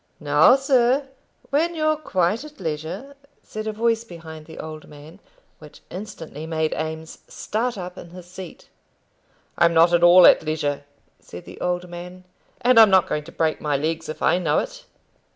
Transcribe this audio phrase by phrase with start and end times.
[0.19, 1.09] "Now, sir,
[1.51, 5.19] when you're quite at leisure," said a voice behind the old man,
[5.59, 8.67] which instantly made Eames start up in his seat.
[9.59, 10.85] "I'm not at all at leisure,"
[11.19, 12.23] said the old man;
[12.61, 14.85] "and I'm not going to break my legs if I know it."